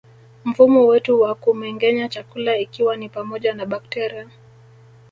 Mfumo 0.45 0.87
wetu 0.87 1.21
wa 1.21 1.35
kumengenya 1.35 2.09
chakula 2.09 2.57
ikiwa 2.57 2.97
ni 2.97 3.09
pamoja 3.09 3.53
na 3.53 3.65
bakteria 3.65 4.29